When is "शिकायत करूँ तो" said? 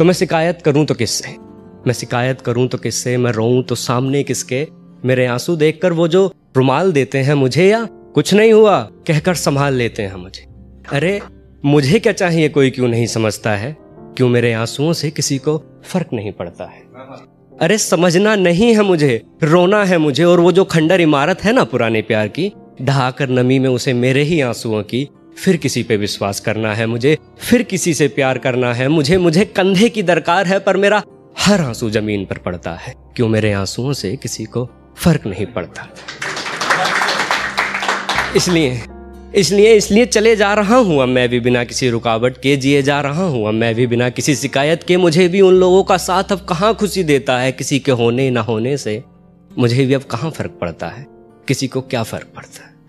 0.14-0.94, 1.92-2.78